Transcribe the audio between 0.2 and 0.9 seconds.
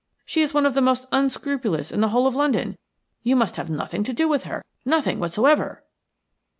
She is one of the